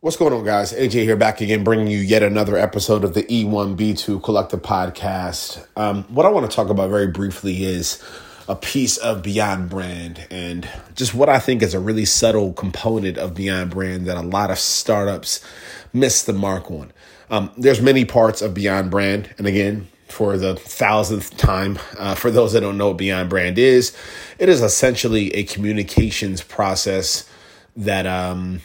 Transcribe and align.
What's 0.00 0.16
going 0.16 0.32
on, 0.32 0.44
guys? 0.44 0.72
AJ 0.72 0.92
here, 0.92 1.16
back 1.16 1.40
again, 1.40 1.64
bringing 1.64 1.88
you 1.88 1.98
yet 1.98 2.22
another 2.22 2.56
episode 2.56 3.02
of 3.02 3.14
the 3.14 3.24
E1B2 3.24 4.22
Collective 4.22 4.62
Podcast. 4.62 5.66
Um, 5.76 6.04
what 6.04 6.24
I 6.24 6.28
want 6.28 6.48
to 6.48 6.54
talk 6.54 6.68
about 6.68 6.88
very 6.88 7.08
briefly 7.08 7.64
is 7.64 8.00
a 8.46 8.54
piece 8.54 8.96
of 8.98 9.24
Beyond 9.24 9.68
Brand 9.68 10.24
and 10.30 10.68
just 10.94 11.14
what 11.14 11.28
I 11.28 11.40
think 11.40 11.62
is 11.62 11.74
a 11.74 11.80
really 11.80 12.04
subtle 12.04 12.52
component 12.52 13.18
of 13.18 13.34
Beyond 13.34 13.72
Brand 13.72 14.06
that 14.06 14.16
a 14.16 14.20
lot 14.20 14.52
of 14.52 14.60
startups 14.60 15.44
miss 15.92 16.22
the 16.22 16.32
mark 16.32 16.70
on. 16.70 16.92
Um, 17.28 17.50
there's 17.56 17.82
many 17.82 18.04
parts 18.04 18.40
of 18.40 18.54
Beyond 18.54 18.92
Brand, 18.92 19.34
and 19.36 19.48
again, 19.48 19.88
for 20.06 20.36
the 20.36 20.54
thousandth 20.54 21.36
time, 21.36 21.76
uh, 21.98 22.14
for 22.14 22.30
those 22.30 22.52
that 22.52 22.60
don't 22.60 22.78
know 22.78 22.90
what 22.90 22.98
Beyond 22.98 23.30
Brand 23.30 23.58
is, 23.58 23.96
it 24.38 24.48
is 24.48 24.62
essentially 24.62 25.34
a 25.34 25.42
communications 25.42 26.40
process 26.40 27.28
that 27.74 28.06
um, 28.06 28.60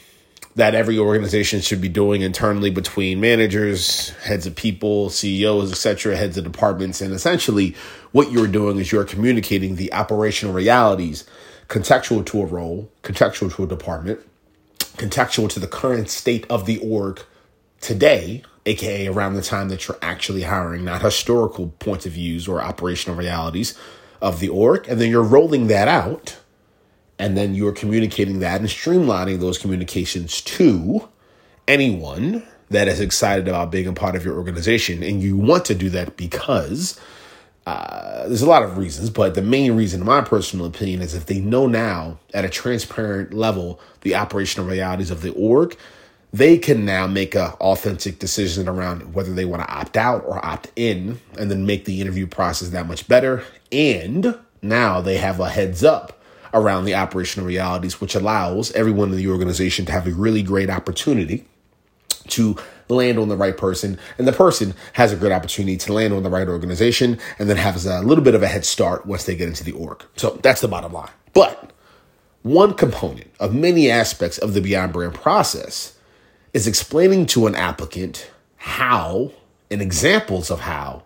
that 0.56 0.76
every 0.76 1.00
organization 1.00 1.62
should 1.62 1.82
be 1.82 1.90
doing 1.90 2.22
internally 2.22 2.70
between 2.70 3.20
managers, 3.20 4.09
heads 4.22 4.46
of 4.46 4.55
people, 4.55 5.10
CEOs, 5.10 5.72
etc., 5.72 6.16
heads 6.16 6.38
of 6.38 6.44
departments. 6.44 7.02
And 7.02 7.14
essentially, 7.14 7.76
what 8.12 8.32
you're 8.32 8.48
doing 8.48 8.77
is 8.77 8.91
you're 8.91 9.04
communicating 9.04 9.76
the 9.76 9.91
operational 9.94 10.54
realities 10.54 11.26
contextual 11.70 12.26
to 12.27 12.41
a 12.41 12.46
role, 12.46 12.91
contextual 13.02 13.54
to 13.55 13.63
a 13.63 13.68
department, 13.68 14.20
contextual 14.98 15.50
to 15.50 15.60
the 15.60 15.68
current 15.68 16.10
state 16.10 16.46
of 16.50 16.66
the 16.66 16.77
org 16.80 17.22
today, 17.82 18.44
aka 18.66 19.08
around 19.08 19.34
the 19.34 19.41
time 19.41 19.70
that 19.70 19.88
you're 19.88 19.98
actually 20.02 20.44
hiring, 20.44 20.85
not 20.85 21.02
historical 21.02 21.70
points 21.80 22.05
of 22.05 22.12
views 22.12 22.48
or 22.48 22.62
operational 22.62 23.18
realities 23.18 23.77
of 24.22 24.40
the 24.40 24.49
org. 24.49 24.88
And 24.88 25.02
then 25.02 25.10
you're 25.10 25.24
rolling 25.24 25.68
that 25.68 25.88
out 25.88 26.38
and 27.23 27.38
then 27.38 27.55
you're 27.55 27.72
communicating 27.72 28.40
that 28.40 28.59
and 28.59 28.70
streamlining 28.70 29.40
those 29.40 29.58
communications 29.58 30.41
to 30.41 31.08
anyone 31.70 32.46
that 32.70 32.90
is 32.90 32.99
excited 32.99 33.48
about 33.48 33.72
being 33.72 33.88
a 33.88 33.94
part 33.94 34.18
of 34.18 34.26
your 34.26 34.36
organization. 34.36 35.02
And 35.02 35.24
you 35.24 35.38
want 35.38 35.63
to 35.66 35.76
do 35.76 35.90
that 35.91 36.18
because 36.18 36.99
uh, 37.66 38.27
there's 38.27 38.41
a 38.41 38.49
lot 38.49 38.63
of 38.63 38.77
reasons, 38.77 39.10
but 39.10 39.35
the 39.35 39.41
main 39.41 39.71
reason, 39.77 40.01
in 40.01 40.05
my 40.05 40.20
personal 40.20 40.66
opinion, 40.66 41.01
is 41.01 41.16
if 41.16 41.27
they 41.27 41.40
know 41.40 41.66
now 41.66 42.20
at 42.34 42.44
a 42.44 42.49
transparent 42.49 43.34
level 43.34 43.79
the 44.01 44.16
operational 44.16 44.68
realities 44.68 45.10
of 45.10 45.21
the 45.21 45.32
org, 45.32 45.77
they 46.34 46.57
can 46.57 46.84
now 46.84 47.07
make 47.07 47.35
an 47.35 47.51
authentic 47.62 48.20
decision 48.20 48.68
around 48.68 49.13
whether 49.13 49.34
they 49.34 49.46
want 49.46 49.62
to 49.62 49.74
opt 49.74 49.96
out 49.96 50.26
or 50.26 50.46
opt 50.46 50.74
in 50.76 51.21
and 51.40 51.49
then 51.49 51.66
make 51.66 51.85
the 51.85 52.01
interview 52.01 52.27
process 52.27 52.68
that 52.70 52.85
much 52.85 53.07
better. 53.07 53.46
And 53.71 54.38
now 54.62 54.99
they 54.99 55.20
have 55.20 55.40
a 55.40 55.48
heads 55.48 55.85
up 55.85 56.20
around 56.54 56.85
the 56.85 56.96
operational 56.96 57.48
realities, 57.48 57.99
which 57.99 58.15
allows 58.15 58.71
everyone 58.73 59.12
in 59.12 59.18
the 59.18 59.27
organization 59.27 59.85
to 59.85 59.91
have 59.91 60.07
a 60.07 60.12
really 60.12 60.43
great 60.43 60.70
opportunity 60.70 61.45
to 62.27 62.55
land 62.90 63.18
on 63.18 63.27
the 63.27 63.35
right 63.35 63.57
person. 63.57 63.98
And 64.18 64.28
the 64.28 64.34
person 64.34 64.73
has 64.94 65.12
a 65.12 65.16
great 65.16 65.31
opportunity 65.31 65.78
to 65.78 65.94
land 65.94 66.13
on 66.13 66.23
the 66.23 66.29
right 66.29 66.47
organization 66.47 67.19
and 67.40 67.50
then 67.50 67.57
has 67.57 67.85
a 67.85 68.01
little 68.01 68.23
bit 68.23 68.35
of 68.35 68.44
a 68.44 68.47
head 68.47 68.66
start 68.66 69.06
once 69.06 69.25
they 69.25 69.35
get 69.35 69.47
into 69.47 69.63
the 69.63 69.72
org. 69.72 70.03
So 70.16 70.40
that's 70.41 70.62
the 70.62 70.68
bottom 70.68 70.94
line. 70.94 71.12
But 71.34 71.72
one 72.44 72.73
component 72.73 73.31
of 73.40 73.53
many 73.53 73.90
aspects 73.90 74.38
of 74.38 74.53
the 74.53 74.62
Beyond 74.62 74.94
Brand 74.94 75.13
process 75.13 75.97
is 76.53 76.67
explaining 76.67 77.25
to 77.28 77.47
an 77.47 77.56
applicant 77.56 78.29
how 78.57 79.31
and 79.72 79.81
examples 79.81 80.51
of 80.51 80.62
how 80.62 81.03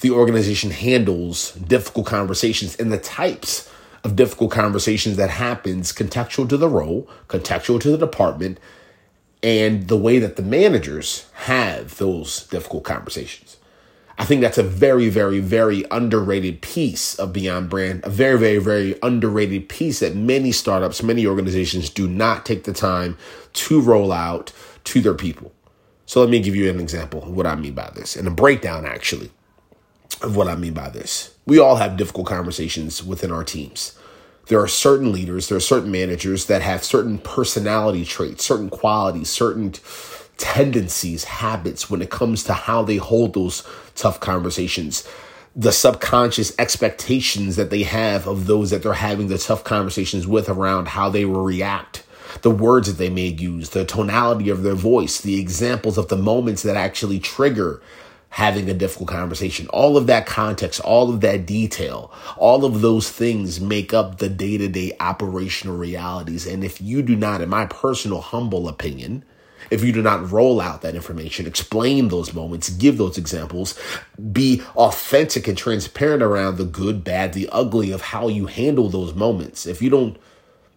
the 0.00 0.10
organization 0.10 0.70
handles 0.70 1.52
difficult 1.52 2.06
conversations 2.06 2.76
and 2.76 2.92
the 2.92 2.98
types 2.98 3.70
of 4.04 4.16
difficult 4.16 4.50
conversations 4.50 5.16
that 5.16 5.30
happens 5.30 5.92
contextual 5.92 6.48
to 6.48 6.56
the 6.56 6.68
role, 6.68 7.08
contextual 7.28 7.80
to 7.80 7.90
the 7.90 7.98
department, 7.98 8.58
and 9.42 9.88
the 9.88 9.96
way 9.96 10.18
that 10.18 10.36
the 10.36 10.42
managers 10.42 11.26
have 11.34 11.98
those 11.98 12.46
difficult 12.46 12.84
conversations. 12.84 13.56
I 14.18 14.24
think 14.24 14.40
that's 14.40 14.58
a 14.58 14.62
very, 14.62 15.10
very, 15.10 15.40
very 15.40 15.84
underrated 15.90 16.62
piece 16.62 17.14
of 17.16 17.34
Beyond 17.34 17.68
Brand, 17.68 18.02
a 18.04 18.08
very, 18.08 18.38
very, 18.38 18.58
very 18.58 18.98
underrated 19.02 19.68
piece 19.68 20.00
that 20.00 20.16
many 20.16 20.52
startups, 20.52 21.02
many 21.02 21.26
organizations 21.26 21.90
do 21.90 22.08
not 22.08 22.46
take 22.46 22.64
the 22.64 22.72
time 22.72 23.18
to 23.52 23.80
roll 23.80 24.12
out 24.12 24.52
to 24.84 25.02
their 25.02 25.14
people. 25.14 25.52
So 26.06 26.20
let 26.20 26.30
me 26.30 26.40
give 26.40 26.56
you 26.56 26.70
an 26.70 26.80
example 26.80 27.24
of 27.24 27.30
what 27.30 27.46
I 27.46 27.56
mean 27.56 27.74
by 27.74 27.90
this 27.94 28.16
and 28.16 28.26
a 28.26 28.30
breakdown 28.30 28.86
actually 28.86 29.30
of 30.22 30.34
what 30.34 30.48
I 30.48 30.56
mean 30.56 30.72
by 30.72 30.88
this. 30.88 31.35
We 31.46 31.60
all 31.60 31.76
have 31.76 31.96
difficult 31.96 32.26
conversations 32.26 33.04
within 33.04 33.30
our 33.30 33.44
teams. 33.44 33.96
There 34.48 34.60
are 34.60 34.68
certain 34.68 35.12
leaders, 35.12 35.48
there 35.48 35.56
are 35.56 35.60
certain 35.60 35.92
managers 35.92 36.46
that 36.46 36.60
have 36.62 36.82
certain 36.82 37.18
personality 37.18 38.04
traits, 38.04 38.44
certain 38.44 38.68
qualities, 38.68 39.28
certain 39.28 39.74
tendencies, 40.38 41.24
habits 41.24 41.88
when 41.88 42.02
it 42.02 42.10
comes 42.10 42.42
to 42.44 42.52
how 42.52 42.82
they 42.82 42.96
hold 42.96 43.34
those 43.34 43.62
tough 43.94 44.18
conversations. 44.18 45.08
The 45.54 45.72
subconscious 45.72 46.52
expectations 46.58 47.54
that 47.56 47.70
they 47.70 47.84
have 47.84 48.26
of 48.26 48.46
those 48.46 48.70
that 48.70 48.82
they're 48.82 48.92
having 48.94 49.28
the 49.28 49.38
tough 49.38 49.62
conversations 49.62 50.26
with 50.26 50.48
around 50.48 50.88
how 50.88 51.10
they 51.10 51.24
will 51.24 51.44
react 51.44 52.02
the 52.42 52.50
words 52.50 52.88
that 52.88 52.98
they 52.98 53.08
may 53.08 53.28
use, 53.28 53.70
the 53.70 53.84
tonality 53.84 54.50
of 54.50 54.62
their 54.62 54.74
voice, 54.74 55.20
the 55.20 55.40
examples 55.40 55.96
of 55.96 56.08
the 56.08 56.16
moments 56.16 56.62
that 56.62 56.76
actually 56.76 57.18
trigger 57.18 57.80
having 58.36 58.68
a 58.68 58.74
difficult 58.74 59.08
conversation. 59.08 59.66
All 59.68 59.96
of 59.96 60.06
that 60.08 60.26
context, 60.26 60.78
all 60.80 61.08
of 61.08 61.22
that 61.22 61.46
detail, 61.46 62.12
all 62.36 62.66
of 62.66 62.82
those 62.82 63.10
things 63.10 63.62
make 63.62 63.94
up 63.94 64.18
the 64.18 64.28
day 64.28 64.58
to 64.58 64.68
day 64.68 64.94
operational 65.00 65.74
realities. 65.74 66.46
And 66.46 66.62
if 66.62 66.78
you 66.78 67.00
do 67.00 67.16
not, 67.16 67.40
in 67.40 67.48
my 67.48 67.64
personal 67.64 68.20
humble 68.20 68.68
opinion, 68.68 69.24
if 69.70 69.82
you 69.82 69.90
do 69.90 70.02
not 70.02 70.30
roll 70.30 70.60
out 70.60 70.82
that 70.82 70.94
information, 70.94 71.46
explain 71.46 72.08
those 72.08 72.34
moments, 72.34 72.68
give 72.68 72.98
those 72.98 73.16
examples, 73.16 73.74
be 74.32 74.60
authentic 74.76 75.48
and 75.48 75.56
transparent 75.56 76.22
around 76.22 76.58
the 76.58 76.66
good, 76.66 77.02
bad, 77.02 77.32
the 77.32 77.48
ugly 77.50 77.90
of 77.90 78.02
how 78.02 78.28
you 78.28 78.44
handle 78.44 78.90
those 78.90 79.14
moments. 79.14 79.64
If 79.64 79.80
you 79.80 79.88
don't 79.88 80.18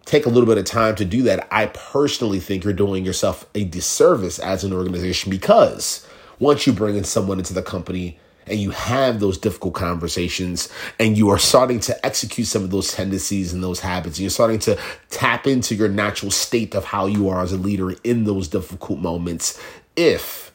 take 0.06 0.24
a 0.24 0.30
little 0.30 0.48
bit 0.48 0.56
of 0.56 0.64
time 0.64 0.94
to 0.94 1.04
do 1.04 1.24
that, 1.24 1.46
I 1.50 1.66
personally 1.66 2.40
think 2.40 2.64
you're 2.64 2.72
doing 2.72 3.04
yourself 3.04 3.44
a 3.54 3.64
disservice 3.64 4.38
as 4.38 4.64
an 4.64 4.72
organization 4.72 5.30
because 5.30 6.06
once 6.40 6.66
you 6.66 6.72
bring 6.72 6.96
in 6.96 7.04
someone 7.04 7.38
into 7.38 7.54
the 7.54 7.62
company 7.62 8.18
and 8.46 8.58
you 8.58 8.70
have 8.70 9.20
those 9.20 9.38
difficult 9.38 9.74
conversations 9.74 10.68
and 10.98 11.16
you 11.16 11.28
are 11.28 11.38
starting 11.38 11.78
to 11.78 12.04
execute 12.04 12.48
some 12.48 12.64
of 12.64 12.70
those 12.70 12.92
tendencies 12.92 13.52
and 13.52 13.62
those 13.62 13.78
habits, 13.80 14.16
and 14.16 14.22
you're 14.22 14.30
starting 14.30 14.58
to 14.58 14.76
tap 15.10 15.46
into 15.46 15.74
your 15.74 15.88
natural 15.88 16.32
state 16.32 16.74
of 16.74 16.84
how 16.84 17.06
you 17.06 17.28
are 17.28 17.42
as 17.42 17.52
a 17.52 17.56
leader 17.56 17.92
in 18.02 18.24
those 18.24 18.48
difficult 18.48 18.98
moments. 18.98 19.62
If 19.94 20.52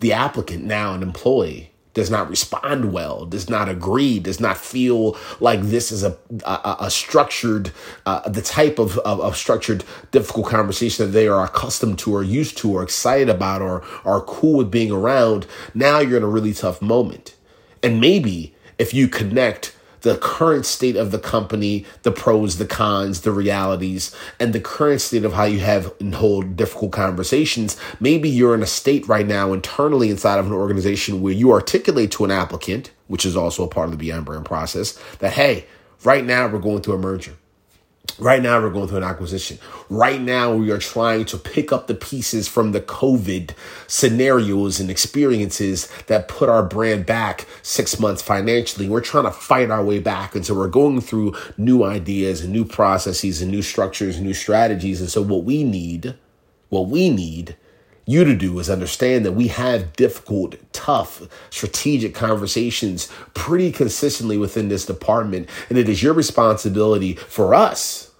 the 0.00 0.12
applicant, 0.12 0.64
now 0.64 0.92
an 0.92 1.02
employee, 1.02 1.70
does 1.96 2.10
not 2.10 2.28
respond 2.28 2.92
well, 2.92 3.24
does 3.24 3.48
not 3.48 3.70
agree, 3.70 4.18
does 4.18 4.38
not 4.38 4.58
feel 4.58 5.16
like 5.40 5.62
this 5.62 5.90
is 5.90 6.04
a 6.04 6.18
a, 6.44 6.76
a 6.80 6.90
structured, 6.90 7.72
uh, 8.04 8.28
the 8.28 8.42
type 8.42 8.78
of, 8.78 8.98
of, 8.98 9.18
of, 9.20 9.34
structured, 9.34 9.82
difficult 10.10 10.46
conversation 10.46 11.06
that 11.06 11.12
they 11.12 11.26
are 11.26 11.44
accustomed 11.44 11.98
to 11.98 12.14
or 12.14 12.22
used 12.22 12.58
to 12.58 12.70
or 12.70 12.82
excited 12.82 13.30
about 13.30 13.62
or 13.62 13.82
are 14.04 14.20
cool 14.20 14.58
with 14.58 14.70
being 14.70 14.90
around, 14.90 15.46
now 15.72 15.98
you're 15.98 16.18
in 16.18 16.22
a 16.22 16.28
really 16.28 16.52
tough 16.52 16.82
moment. 16.82 17.34
And 17.82 17.98
maybe 17.98 18.54
if 18.78 18.92
you 18.92 19.08
connect 19.08 19.74
the 20.02 20.16
current 20.16 20.66
state 20.66 20.96
of 20.96 21.10
the 21.10 21.18
company, 21.18 21.84
the 22.02 22.12
pros, 22.12 22.58
the 22.58 22.66
cons, 22.66 23.22
the 23.22 23.32
realities, 23.32 24.14
and 24.38 24.52
the 24.52 24.60
current 24.60 25.00
state 25.00 25.24
of 25.24 25.32
how 25.32 25.44
you 25.44 25.60
have 25.60 25.92
and 26.00 26.14
hold 26.14 26.56
difficult 26.56 26.92
conversations. 26.92 27.76
Maybe 28.00 28.28
you're 28.28 28.54
in 28.54 28.62
a 28.62 28.66
state 28.66 29.08
right 29.08 29.26
now 29.26 29.52
internally 29.52 30.10
inside 30.10 30.38
of 30.38 30.46
an 30.46 30.52
organization 30.52 31.20
where 31.20 31.32
you 31.32 31.52
articulate 31.52 32.10
to 32.12 32.24
an 32.24 32.30
applicant, 32.30 32.90
which 33.06 33.24
is 33.24 33.36
also 33.36 33.64
a 33.64 33.68
part 33.68 33.86
of 33.86 33.92
the 33.92 33.98
Beyond 33.98 34.24
Brand 34.26 34.44
process, 34.44 34.98
that 35.18 35.32
hey, 35.32 35.66
right 36.04 36.24
now 36.24 36.46
we're 36.46 36.58
going 36.58 36.82
through 36.82 36.94
a 36.94 36.98
merger. 36.98 37.32
Right 38.18 38.42
now, 38.42 38.58
we're 38.62 38.70
going 38.70 38.88
through 38.88 38.98
an 38.98 39.04
acquisition. 39.04 39.58
Right 39.90 40.20
now, 40.20 40.54
we 40.54 40.70
are 40.70 40.78
trying 40.78 41.26
to 41.26 41.36
pick 41.36 41.70
up 41.70 41.86
the 41.86 41.94
pieces 41.94 42.48
from 42.48 42.72
the 42.72 42.80
COVID 42.80 43.50
scenarios 43.86 44.80
and 44.80 44.90
experiences 44.90 45.88
that 46.06 46.26
put 46.26 46.48
our 46.48 46.62
brand 46.62 47.04
back 47.04 47.46
six 47.62 48.00
months 48.00 48.22
financially. 48.22 48.88
We're 48.88 49.02
trying 49.02 49.24
to 49.24 49.30
fight 49.30 49.70
our 49.70 49.84
way 49.84 49.98
back. 49.98 50.34
And 50.34 50.46
so 50.46 50.54
we're 50.54 50.68
going 50.68 51.02
through 51.02 51.34
new 51.58 51.84
ideas 51.84 52.40
and 52.40 52.54
new 52.54 52.64
processes 52.64 53.42
and 53.42 53.50
new 53.50 53.62
structures 53.62 54.16
and 54.16 54.24
new 54.24 54.34
strategies. 54.34 55.02
And 55.02 55.10
so, 55.10 55.20
what 55.20 55.44
we 55.44 55.62
need, 55.62 56.14
what 56.70 56.88
we 56.88 57.10
need 57.10 57.56
you 58.06 58.24
to 58.24 58.36
do 58.36 58.58
is 58.60 58.70
understand 58.70 59.26
that 59.26 59.32
we 59.32 59.48
have 59.48 59.92
difficult, 59.94 60.54
tough, 60.72 61.22
strategic 61.50 62.14
conversations 62.14 63.10
pretty 63.34 63.72
consistently 63.72 64.38
within 64.38 64.68
this 64.68 64.86
department. 64.86 65.48
And 65.68 65.76
it 65.76 65.88
is 65.88 66.02
your 66.02 66.14
responsibility 66.14 67.14
for 67.14 67.52
us 67.52 68.12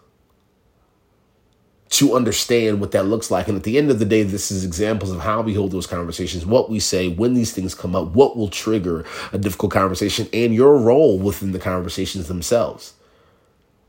to 1.89 2.17
understand 2.17 2.81
what 2.81 2.91
that 2.91 3.05
looks 3.05 3.31
like. 3.31 3.47
And 3.47 3.57
at 3.57 3.63
the 3.63 3.79
end 3.79 3.91
of 3.91 4.01
the 4.01 4.05
day, 4.05 4.25
this 4.25 4.51
is 4.51 4.65
examples 4.65 5.13
of 5.13 5.21
how 5.21 5.41
we 5.41 5.55
hold 5.55 5.71
those 5.71 5.87
conversations, 5.87 6.45
what 6.45 6.69
we 6.69 6.81
say, 6.81 7.09
when 7.09 7.35
these 7.35 7.53
things 7.53 7.75
come 7.75 7.95
up, 7.95 8.09
what 8.09 8.37
will 8.37 8.49
trigger 8.49 9.05
a 9.33 9.39
difficult 9.39 9.73
conversation, 9.73 10.29
and 10.33 10.53
your 10.53 10.79
role 10.79 11.17
within 11.17 11.53
the 11.53 11.61
conversations 11.61 12.27
themselves. 12.27 12.95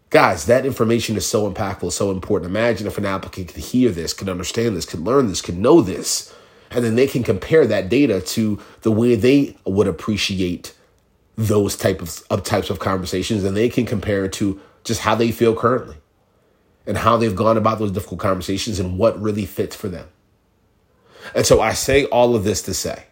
Guys, 0.10 0.46
that 0.46 0.66
information 0.66 1.18
is 1.18 1.28
so 1.28 1.52
impactful, 1.52 1.92
so 1.92 2.12
important. 2.12 2.50
Imagine 2.50 2.88
if 2.88 2.98
an 2.98 3.06
applicant 3.06 3.50
could 3.50 3.64
hear 3.64 3.92
this, 3.92 4.14
could 4.14 4.30
understand 4.30 4.76
this, 4.76 4.86
could 4.86 5.02
learn 5.02 5.28
this, 5.28 5.42
could 5.42 5.58
know 5.58 5.82
this, 5.82 6.34
and 6.72 6.84
then 6.84 6.96
they 6.96 7.08
can 7.08 7.24
compare 7.24 7.68
that 7.68 7.90
data 7.90 8.22
to 8.22 8.60
the 8.82 8.92
way 8.92 9.16
they 9.16 9.58
would 9.66 9.88
appreciate 9.88 10.74
those 11.36 11.76
type 11.76 12.02
of, 12.02 12.24
of 12.30 12.44
types 12.44 12.70
of 12.70 12.80
conversations, 12.80 13.44
and 13.44 13.56
they 13.56 13.70
can 13.70 13.86
compare 13.86 14.26
it 14.26 14.34
to 14.34 14.60
just 14.84 15.02
how 15.02 15.14
they 15.14 15.32
feel 15.32 15.54
currently 15.54 15.98
and 16.86 16.98
how 16.98 17.18
they've 17.18 17.36
gone 17.36 17.58
about 17.58 17.78
those 17.78 17.92
difficult 17.92 18.22
conversations 18.22 18.80
and 18.80 18.98
what 18.98 19.22
really 19.22 19.46
fits 19.46 19.76
for 19.76 19.90
them. 19.90 20.08
And 21.36 21.46
so 21.46 21.60
I 21.60 21.74
say 21.74 22.06
all 22.06 22.36
of 22.36 22.46
this 22.46 22.62
to 22.64 22.74
say, 22.74 23.04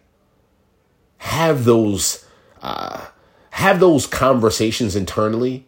have 1.18 1.64
those 1.64 2.24
uh, 2.62 3.06
have 3.50 3.80
those 3.80 4.06
conversations 4.06 4.96
internally 4.96 5.66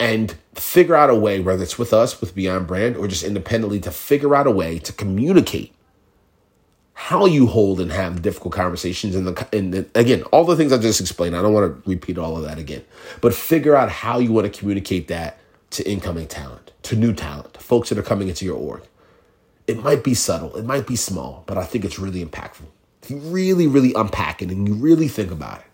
and 0.00 0.34
figure 0.54 0.96
out 0.96 1.10
a 1.10 1.14
way, 1.14 1.40
whether 1.40 1.62
it's 1.62 1.78
with 1.78 1.92
us, 1.92 2.20
with 2.20 2.34
Beyond 2.34 2.66
Brand, 2.66 2.96
or 2.96 3.06
just 3.06 3.22
independently, 3.22 3.78
to 3.80 3.90
figure 3.90 4.34
out 4.34 4.46
a 4.46 4.50
way 4.50 4.78
to 4.78 4.92
communicate 4.94 5.74
how 6.94 7.26
you 7.26 7.46
hold 7.46 7.80
and 7.80 7.92
have 7.92 8.22
difficult 8.22 8.54
conversations. 8.54 9.14
And 9.14 9.26
the, 9.26 9.48
and 9.52 9.74
the, 9.74 9.86
again, 9.94 10.22
all 10.24 10.44
the 10.44 10.56
things 10.56 10.72
I 10.72 10.78
just 10.78 11.00
explained, 11.00 11.36
I 11.36 11.42
don't 11.42 11.52
want 11.52 11.84
to 11.84 11.88
repeat 11.88 12.18
all 12.18 12.36
of 12.36 12.44
that 12.44 12.58
again, 12.58 12.84
but 13.20 13.34
figure 13.34 13.76
out 13.76 13.90
how 13.90 14.18
you 14.18 14.32
want 14.32 14.52
to 14.52 14.58
communicate 14.58 15.08
that 15.08 15.38
to 15.70 15.88
incoming 15.88 16.26
talent, 16.26 16.72
to 16.84 16.96
new 16.96 17.12
talent, 17.12 17.54
to 17.54 17.60
folks 17.60 17.90
that 17.90 17.98
are 17.98 18.02
coming 18.02 18.28
into 18.28 18.44
your 18.44 18.56
org. 18.56 18.82
It 19.66 19.82
might 19.82 20.02
be 20.02 20.14
subtle, 20.14 20.56
it 20.56 20.64
might 20.64 20.86
be 20.86 20.96
small, 20.96 21.44
but 21.46 21.56
I 21.56 21.64
think 21.64 21.84
it's 21.84 21.98
really 21.98 22.24
impactful. 22.24 22.66
If 23.02 23.10
you 23.10 23.18
really, 23.18 23.66
really 23.66 23.92
unpack 23.94 24.42
it 24.42 24.50
and 24.50 24.66
you 24.66 24.74
really 24.74 25.08
think 25.08 25.30
about 25.30 25.60
it, 25.60 25.66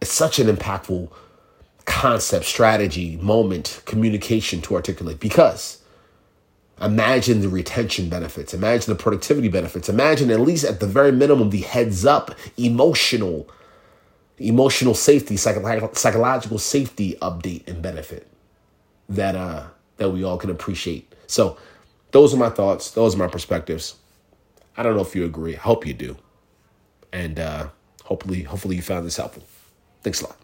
it's 0.00 0.12
such 0.12 0.38
an 0.38 0.54
impactful 0.54 1.10
concept, 1.88 2.44
strategy, 2.44 3.16
moment, 3.16 3.82
communication 3.86 4.60
to 4.60 4.74
articulate 4.74 5.18
because 5.18 5.82
imagine 6.80 7.40
the 7.40 7.48
retention 7.48 8.08
benefits, 8.08 8.54
imagine 8.54 8.92
the 8.94 9.02
productivity 9.02 9.48
benefits, 9.48 9.88
imagine 9.88 10.30
at 10.30 10.38
least 10.38 10.64
at 10.64 10.80
the 10.80 10.86
very 10.86 11.10
minimum 11.10 11.50
the 11.50 11.62
heads 11.62 12.04
up 12.04 12.32
emotional 12.56 13.48
emotional 14.38 14.94
safety, 14.94 15.36
psychological 15.36 16.58
safety 16.58 17.16
update 17.20 17.66
and 17.66 17.82
benefit 17.82 18.28
that 19.08 19.34
uh 19.34 19.64
that 19.96 20.10
we 20.10 20.22
all 20.22 20.36
can 20.36 20.50
appreciate. 20.50 21.12
So 21.26 21.56
those 22.12 22.32
are 22.32 22.36
my 22.36 22.50
thoughts, 22.50 22.92
those 22.92 23.14
are 23.14 23.18
my 23.18 23.26
perspectives. 23.26 23.96
I 24.76 24.82
don't 24.84 24.94
know 24.94 25.02
if 25.02 25.16
you 25.16 25.24
agree. 25.24 25.56
I 25.56 25.60
hope 25.60 25.86
you 25.86 25.94
do. 25.94 26.16
And 27.12 27.40
uh 27.40 27.68
hopefully 28.04 28.42
hopefully 28.42 28.76
you 28.76 28.82
found 28.82 29.06
this 29.06 29.16
helpful. 29.16 29.42
Thanks 30.02 30.20
a 30.20 30.26
lot. 30.26 30.36